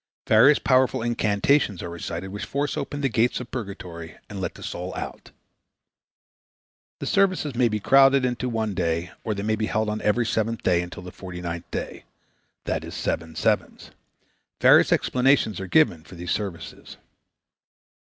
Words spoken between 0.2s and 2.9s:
Various powerful incantations are recited which force